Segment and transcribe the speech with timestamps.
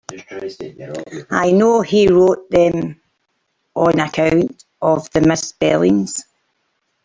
[1.29, 2.99] I know he wrote them
[3.75, 6.23] on account of the misspellings.